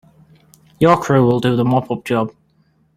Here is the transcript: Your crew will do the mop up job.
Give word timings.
Your 0.79 0.99
crew 0.99 1.27
will 1.27 1.39
do 1.39 1.55
the 1.55 1.63
mop 1.63 1.91
up 1.91 2.03
job. 2.05 2.33